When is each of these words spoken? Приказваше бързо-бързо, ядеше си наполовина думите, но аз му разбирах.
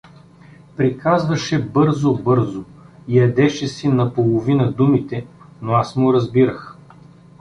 Приказваше 0.77 1.63
бързо-бързо, 1.65 2.63
ядеше 3.07 3.67
си 3.67 3.87
наполовина 3.87 4.71
думите, 4.71 5.25
но 5.61 5.71
аз 5.73 5.95
му 5.95 6.13
разбирах. 6.13 6.77